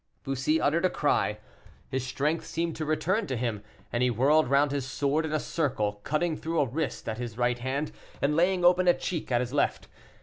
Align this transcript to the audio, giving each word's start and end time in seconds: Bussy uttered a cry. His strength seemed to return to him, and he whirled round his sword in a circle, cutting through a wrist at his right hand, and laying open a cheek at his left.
Bussy 0.23 0.59
uttered 0.59 0.83
a 0.83 0.89
cry. 0.89 1.37
His 1.91 2.03
strength 2.07 2.43
seemed 2.43 2.75
to 2.77 2.85
return 2.85 3.27
to 3.27 3.37
him, 3.37 3.61
and 3.93 4.01
he 4.01 4.09
whirled 4.09 4.47
round 4.49 4.71
his 4.71 4.83
sword 4.89 5.27
in 5.27 5.31
a 5.31 5.39
circle, 5.39 6.01
cutting 6.03 6.35
through 6.35 6.59
a 6.59 6.65
wrist 6.65 7.07
at 7.07 7.19
his 7.19 7.37
right 7.37 7.59
hand, 7.59 7.91
and 8.19 8.35
laying 8.35 8.65
open 8.65 8.87
a 8.87 8.95
cheek 8.97 9.31
at 9.31 9.41
his 9.41 9.53
left. 9.53 9.87